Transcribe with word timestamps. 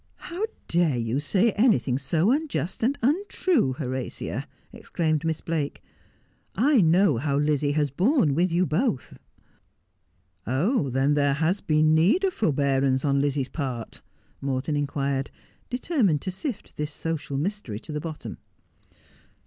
'How 0.15 0.45
dare 0.67 0.97
you 0.97 1.19
say 1.19 1.51
anything 1.51 1.99
so 1.99 2.31
unjust 2.31 2.81
and 2.81 2.97
untrue, 3.03 3.73
Horatia?' 3.73 4.47
exclaimed 4.73 5.23
Miss 5.23 5.41
Blake.' 5.41 5.83
I 6.73 6.81
know 6.81 7.17
how 7.17 7.37
Lizzie 7.37 7.73
has 7.73 7.91
borne 7.91 8.33
with 8.33 8.51
you 8.51 8.65
both.'' 8.65 9.19
Oh, 10.63 10.89
then 10.89 11.13
there 11.13 11.35
has 11.35 11.61
been 11.61 11.93
need 11.93 12.23
of 12.23 12.33
forbearance 12.33 13.05
on 13.05 13.21
Lizzie's 13.21 13.49
part 13.49 14.01
1' 14.39 14.49
Morton 14.51 14.75
inquired, 14.75 15.29
determined 15.69 16.23
to 16.23 16.31
sift 16.31 16.77
this 16.77 16.91
social 16.91 17.37
mystery 17.37 17.79
to 17.81 17.91
the 17.91 18.01
bottom. 18.01 18.39